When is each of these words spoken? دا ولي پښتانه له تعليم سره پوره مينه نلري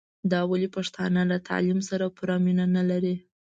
دا 0.31 0.39
ولي 0.51 0.67
پښتانه 0.75 1.21
له 1.31 1.37
تعليم 1.49 1.79
سره 1.89 2.05
پوره 2.15 2.35
مينه 2.45 2.65
نلري 2.75 3.15